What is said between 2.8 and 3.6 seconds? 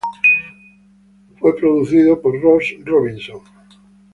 Robinson.